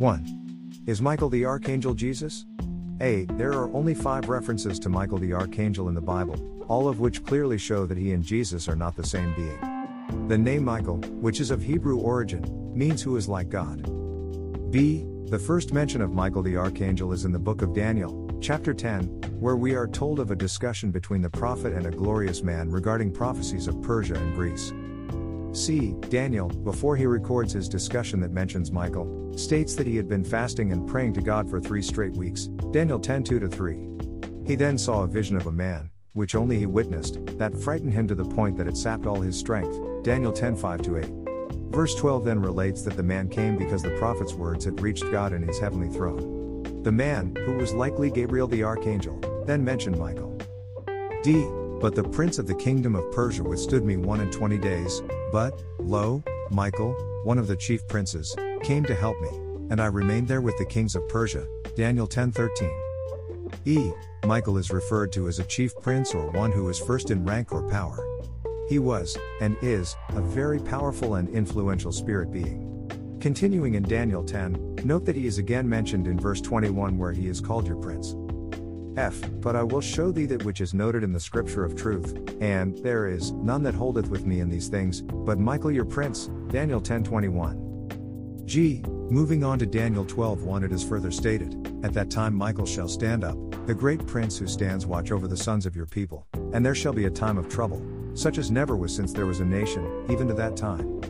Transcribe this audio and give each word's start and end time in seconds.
1. 0.00 0.82
Is 0.86 1.02
Michael 1.02 1.28
the 1.28 1.44
Archangel 1.44 1.92
Jesus? 1.92 2.46
A. 3.02 3.26
There 3.32 3.52
are 3.52 3.70
only 3.74 3.92
five 3.92 4.30
references 4.30 4.78
to 4.78 4.88
Michael 4.88 5.18
the 5.18 5.34
Archangel 5.34 5.90
in 5.90 5.94
the 5.94 6.00
Bible, 6.00 6.64
all 6.68 6.88
of 6.88 7.00
which 7.00 7.22
clearly 7.22 7.58
show 7.58 7.84
that 7.84 7.98
he 7.98 8.14
and 8.14 8.24
Jesus 8.24 8.66
are 8.66 8.74
not 8.74 8.96
the 8.96 9.04
same 9.04 9.34
being. 9.34 10.26
The 10.26 10.38
name 10.38 10.64
Michael, 10.64 10.96
which 11.20 11.38
is 11.38 11.50
of 11.50 11.60
Hebrew 11.60 11.98
origin, 11.98 12.42
means 12.74 13.02
who 13.02 13.18
is 13.18 13.28
like 13.28 13.50
God. 13.50 13.82
B. 14.70 15.04
The 15.26 15.38
first 15.38 15.74
mention 15.74 16.00
of 16.00 16.14
Michael 16.14 16.42
the 16.42 16.56
Archangel 16.56 17.12
is 17.12 17.26
in 17.26 17.32
the 17.32 17.38
book 17.38 17.60
of 17.60 17.74
Daniel, 17.74 18.26
chapter 18.40 18.72
10, 18.72 19.04
where 19.38 19.56
we 19.56 19.74
are 19.74 19.86
told 19.86 20.18
of 20.18 20.30
a 20.30 20.36
discussion 20.36 20.90
between 20.90 21.20
the 21.20 21.28
prophet 21.28 21.74
and 21.74 21.84
a 21.84 21.90
glorious 21.90 22.42
man 22.42 22.70
regarding 22.70 23.12
prophecies 23.12 23.68
of 23.68 23.82
Persia 23.82 24.14
and 24.14 24.34
Greece. 24.34 24.72
C. 25.52 25.94
Daniel, 26.08 26.48
before 26.48 26.96
he 26.96 27.06
records 27.06 27.52
his 27.52 27.68
discussion 27.68 28.20
that 28.20 28.32
mentions 28.32 28.70
Michael, 28.70 29.32
states 29.36 29.74
that 29.74 29.86
he 29.86 29.96
had 29.96 30.08
been 30.08 30.24
fasting 30.24 30.72
and 30.72 30.88
praying 30.88 31.14
to 31.14 31.22
God 31.22 31.48
for 31.48 31.60
three 31.60 31.82
straight 31.82 32.12
weeks, 32.12 32.46
Daniel 32.72 32.98
10 32.98 33.24
2 33.24 33.48
3. 33.48 33.90
He 34.46 34.54
then 34.54 34.78
saw 34.78 35.02
a 35.02 35.08
vision 35.08 35.36
of 35.36 35.46
a 35.46 35.52
man, 35.52 35.90
which 36.12 36.34
only 36.34 36.58
he 36.58 36.66
witnessed, 36.66 37.24
that 37.38 37.56
frightened 37.56 37.92
him 37.92 38.06
to 38.08 38.14
the 38.14 38.24
point 38.24 38.56
that 38.56 38.68
it 38.68 38.76
sapped 38.76 39.06
all 39.06 39.20
his 39.20 39.38
strength, 39.38 39.78
Daniel 40.02 40.32
10 40.32 40.56
5 40.56 40.80
8. 40.80 41.20
Verse 41.70 41.94
12 41.94 42.24
then 42.24 42.40
relates 42.40 42.82
that 42.82 42.96
the 42.96 43.02
man 43.02 43.28
came 43.28 43.56
because 43.56 43.82
the 43.82 43.96
prophet's 43.98 44.34
words 44.34 44.64
had 44.64 44.80
reached 44.80 45.10
God 45.10 45.32
in 45.32 45.42
his 45.42 45.58
heavenly 45.58 45.88
throne. 45.88 46.82
The 46.82 46.92
man, 46.92 47.36
who 47.44 47.54
was 47.54 47.74
likely 47.74 48.10
Gabriel 48.10 48.48
the 48.48 48.64
archangel, 48.64 49.20
then 49.46 49.64
mentioned 49.64 49.98
Michael. 49.98 50.36
D. 51.22 51.46
But 51.80 51.94
the 51.94 52.04
prince 52.04 52.38
of 52.38 52.46
the 52.46 52.54
kingdom 52.54 52.94
of 52.94 53.10
Persia 53.10 53.42
withstood 53.42 53.84
me 53.84 53.96
one 53.96 54.20
and 54.20 54.30
twenty 54.30 54.58
days, 54.58 55.02
but, 55.32 55.62
lo, 55.78 56.22
Michael, 56.50 56.92
one 57.24 57.38
of 57.38 57.46
the 57.46 57.56
chief 57.56 57.88
princes, 57.88 58.36
came 58.62 58.84
to 58.84 58.94
help 58.94 59.18
me, 59.22 59.30
and 59.70 59.80
I 59.80 59.86
remained 59.86 60.28
there 60.28 60.42
with 60.42 60.58
the 60.58 60.66
kings 60.66 60.94
of 60.94 61.08
Persia. 61.08 61.46
Daniel 61.76 62.06
10:13. 62.06 62.70
E. 63.64 63.92
Michael 64.26 64.58
is 64.58 64.70
referred 64.70 65.10
to 65.12 65.26
as 65.26 65.38
a 65.38 65.44
chief 65.44 65.74
prince 65.80 66.14
or 66.14 66.30
one 66.32 66.52
who 66.52 66.68
is 66.68 66.78
first 66.78 67.10
in 67.10 67.24
rank 67.24 67.50
or 67.50 67.62
power. 67.62 68.06
He 68.68 68.78
was, 68.78 69.16
and 69.40 69.56
is, 69.62 69.96
a 70.10 70.20
very 70.20 70.58
powerful 70.58 71.14
and 71.14 71.28
influential 71.30 71.92
spirit 71.92 72.30
being. 72.30 72.66
Continuing 73.20 73.74
in 73.74 73.82
Daniel 73.82 74.22
10, 74.22 74.76
note 74.84 75.04
that 75.06 75.16
he 75.16 75.26
is 75.26 75.38
again 75.38 75.68
mentioned 75.68 76.06
in 76.06 76.20
verse 76.20 76.40
21 76.40 76.98
where 76.98 77.12
he 77.12 77.26
is 77.26 77.40
called 77.40 77.66
your 77.66 77.76
prince. 77.76 78.14
F. 78.96 79.20
But 79.40 79.56
I 79.56 79.62
will 79.62 79.80
show 79.80 80.10
thee 80.10 80.26
that 80.26 80.44
which 80.44 80.60
is 80.60 80.74
noted 80.74 81.02
in 81.02 81.12
the 81.12 81.20
scripture 81.20 81.64
of 81.64 81.76
truth, 81.76 82.16
and 82.40 82.76
there 82.78 83.08
is 83.08 83.32
none 83.32 83.62
that 83.64 83.74
holdeth 83.74 84.08
with 84.08 84.26
me 84.26 84.40
in 84.40 84.48
these 84.48 84.68
things, 84.68 85.02
but 85.02 85.38
Michael 85.38 85.70
your 85.70 85.84
prince. 85.84 86.30
Daniel 86.48 86.80
10:21. 86.80 88.46
G. 88.46 88.82
Moving 89.10 89.44
on 89.44 89.58
to 89.58 89.66
Daniel 89.66 90.04
12:1 90.04 90.64
it 90.64 90.72
is 90.72 90.84
further 90.84 91.10
stated, 91.10 91.54
At 91.84 91.92
that 91.94 92.10
time 92.10 92.34
Michael 92.34 92.66
shall 92.66 92.88
stand 92.88 93.24
up, 93.24 93.36
the 93.66 93.74
great 93.74 94.06
prince 94.06 94.38
who 94.38 94.46
stands 94.46 94.86
watch 94.86 95.12
over 95.12 95.28
the 95.28 95.36
sons 95.36 95.66
of 95.66 95.76
your 95.76 95.86
people, 95.86 96.26
and 96.52 96.64
there 96.64 96.74
shall 96.74 96.92
be 96.92 97.06
a 97.06 97.10
time 97.10 97.38
of 97.38 97.48
trouble, 97.48 97.82
such 98.14 98.38
as 98.38 98.50
never 98.50 98.76
was 98.76 98.94
since 98.94 99.12
there 99.12 99.26
was 99.26 99.40
a 99.40 99.44
nation, 99.44 100.04
even 100.08 100.26
to 100.28 100.34
that 100.34 100.56
time. 100.56 101.00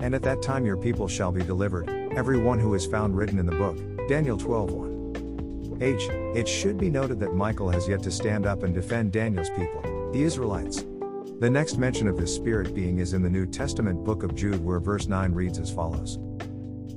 And 0.00 0.14
at 0.14 0.22
that 0.22 0.42
time 0.42 0.64
your 0.64 0.76
people 0.76 1.08
shall 1.08 1.32
be 1.32 1.42
delivered, 1.42 1.88
every 2.12 2.38
one 2.38 2.58
who 2.58 2.74
is 2.74 2.86
found 2.86 3.16
written 3.16 3.38
in 3.38 3.46
the 3.46 3.56
book. 3.56 3.78
Daniel 4.08 4.36
12:1. 4.36 4.99
H. 5.80 6.08
It 6.34 6.46
should 6.46 6.76
be 6.78 6.90
noted 6.90 7.18
that 7.20 7.34
Michael 7.34 7.70
has 7.70 7.88
yet 7.88 8.02
to 8.02 8.10
stand 8.10 8.46
up 8.46 8.62
and 8.62 8.74
defend 8.74 9.12
Daniel's 9.12 9.50
people, 9.50 10.10
the 10.12 10.22
Israelites. 10.22 10.84
The 11.40 11.48
next 11.48 11.78
mention 11.78 12.06
of 12.06 12.18
this 12.18 12.34
spirit 12.34 12.74
being 12.74 12.98
is 12.98 13.14
in 13.14 13.22
the 13.22 13.30
New 13.30 13.46
Testament 13.46 14.04
book 14.04 14.22
of 14.22 14.34
Jude, 14.34 14.62
where 14.62 14.78
verse 14.78 15.06
9 15.06 15.32
reads 15.32 15.58
as 15.58 15.72
follows 15.72 16.18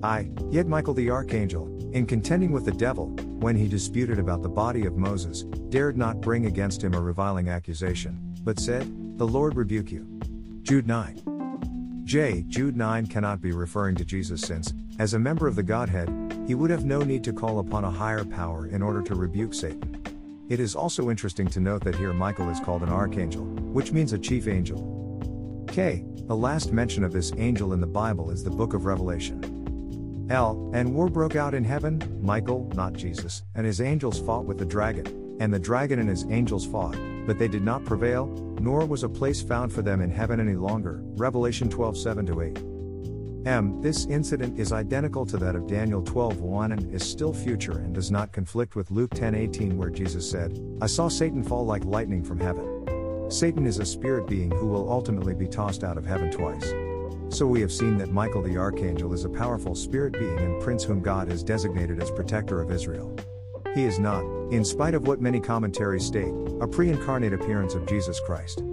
I, 0.04 0.30
yet 0.52 0.68
Michael 0.68 0.94
the 0.94 1.10
archangel, 1.10 1.70
in 1.94 2.06
contending 2.06 2.52
with 2.52 2.66
the 2.66 2.72
devil, 2.72 3.08
when 3.40 3.56
he 3.56 3.70
disputed 3.70 4.20
about 4.20 4.42
the 4.42 4.50
body 4.50 4.86
of 4.86 4.98
Moses, 4.98 5.44
dared 5.70 5.96
not 5.96 6.20
bring 6.20 6.48
against 6.48 6.84
him 6.84 6.94
a 6.94 7.00
reviling 7.00 7.50
accusation, 7.50 8.36
but 8.44 8.60
said, 8.60 8.84
The 9.18 9.28
Lord 9.28 9.56
rebuke 9.56 9.92
you. 9.92 10.06
Jude 10.64 10.88
9. 10.88 12.02
J. 12.04 12.44
Jude 12.48 12.76
9 12.76 13.08
cannot 13.08 13.42
be 13.42 13.54
referring 13.54 13.96
to 13.96 14.04
Jesus 14.04 14.42
since, 14.42 14.74
as 15.00 15.14
a 15.14 15.20
member 15.20 15.48
of 15.48 15.56
the 15.56 15.64
Godhead, 15.64 16.10
he 16.46 16.56
would 16.56 16.70
have 16.70 16.86
no 16.86 17.00
need 17.00 17.24
to 17.24 17.34
call 17.34 17.60
upon 17.60 17.84
a 17.84 17.92
higher 17.92 18.24
power 18.24 18.68
in 18.68 18.82
order 18.82 19.02
to 19.02 19.16
rebuke 19.16 19.54
Satan. 19.54 20.02
It 20.50 20.60
is 20.60 20.76
also 20.76 21.10
interesting 21.10 21.48
to 21.48 21.60
note 21.60 21.84
that 21.84 21.96
here 21.96 22.14
Michael 22.14 22.50
is 22.50 22.60
called 22.60 22.84
an 22.84 22.90
archangel, 22.90 23.44
which 23.44 23.92
means 23.92 24.14
a 24.14 24.20
chief 24.20 24.48
angel. 24.48 25.66
K. 25.68 26.06
The 26.28 26.36
last 26.36 26.72
mention 26.72 27.04
of 27.04 27.12
this 27.12 27.34
angel 27.38 27.74
in 27.74 27.82
the 27.82 27.88
Bible 27.88 28.30
is 28.30 28.44
the 28.44 28.50
book 28.52 28.74
of 28.74 28.86
Revelation. 28.86 30.28
L. 30.30 30.72
And 30.74 30.94
war 30.94 31.10
broke 31.10 31.36
out 31.36 31.54
in 31.54 31.64
heaven, 31.64 32.20
Michael, 32.22 32.70
not 32.76 32.94
Jesus, 32.94 33.44
and 33.56 33.66
his 33.66 33.82
angels 33.82 34.20
fought 34.20 34.46
with 34.46 34.58
the 34.58 34.66
dragon, 34.66 35.38
and 35.40 35.54
the 35.54 35.60
dragon 35.60 36.00
and 36.00 36.10
his 36.10 36.26
angels 36.30 36.66
fought, 36.66 36.98
but 37.26 37.40
they 37.40 37.48
did 37.48 37.64
not 37.64 37.84
prevail, 37.84 38.28
nor 38.60 38.86
was 38.86 39.04
a 39.04 39.10
place 39.10 39.42
found 39.42 39.74
for 39.74 39.82
them 39.82 40.02
in 40.02 40.12
heaven 40.12 40.40
any 40.40 40.56
longer. 40.56 41.02
Revelation 41.04 41.70
12 41.70 41.98
7 41.98 42.42
8. 42.42 42.73
M. 43.46 43.82
This 43.82 44.06
incident 44.06 44.58
is 44.58 44.72
identical 44.72 45.26
to 45.26 45.38
that 45.38 45.56
of 45.56 45.68
Daniel 45.68 46.02
12:1 46.02 46.72
and 46.72 46.94
is 46.94 47.04
still 47.04 47.34
future 47.34 47.80
and 47.80 47.94
does 47.94 48.10
not 48.10 48.32
conflict 48.32 48.76
with 48.76 48.90
Luke 48.90 49.12
10:18 49.12 49.78
where 49.78 49.90
Jesus 49.90 50.30
said, 50.30 50.58
"I 50.80 50.88
saw 50.88 51.10
Satan 51.10 51.44
fall 51.44 51.66
like 51.66 51.84
lightning 51.84 52.24
from 52.24 52.40
heaven." 52.40 52.66
Satan 53.28 53.66
is 53.66 53.80
a 53.80 53.86
spirit 53.86 54.28
being 54.28 54.50
who 54.52 54.68
will 54.68 54.90
ultimately 54.90 55.34
be 55.34 55.48
tossed 55.48 55.84
out 55.84 55.98
of 55.98 56.06
heaven 56.06 56.32
twice. 56.32 56.74
So 57.30 57.46
we 57.46 57.60
have 57.62 57.72
seen 57.72 57.98
that 57.98 58.14
Michael 58.14 58.44
the 58.44 58.58
archangel 58.58 59.12
is 59.12 59.26
a 59.26 59.30
powerful 59.30 59.76
spirit 59.76 60.14
being 60.14 60.38
and 60.38 60.62
prince 60.62 60.84
whom 60.84 61.02
God 61.02 61.28
has 61.28 61.44
designated 61.44 62.02
as 62.02 62.12
protector 62.12 62.62
of 62.62 62.72
Israel. 62.72 63.12
He 63.76 63.84
is 63.84 64.00
not, 64.00 64.24
in 64.52 64.64
spite 64.64 64.94
of 64.94 65.08
what 65.08 65.20
many 65.20 65.40
commentaries 65.40 66.06
state, 66.06 66.34
a 66.62 66.68
pre-incarnate 66.68 67.34
appearance 67.34 67.74
of 67.74 67.88
Jesus 67.88 68.20
Christ. 68.20 68.64